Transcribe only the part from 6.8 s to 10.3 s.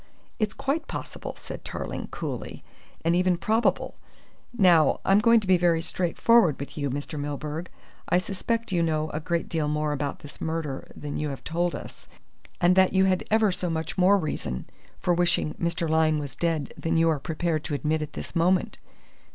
Mr. Milburgh. I suspect you know a great deal more about